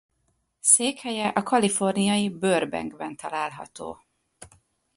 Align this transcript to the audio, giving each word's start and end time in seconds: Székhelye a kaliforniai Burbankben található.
Székhelye 0.59 1.27
a 1.27 1.43
kaliforniai 1.43 2.29
Burbankben 2.29 3.15
található. 3.15 4.03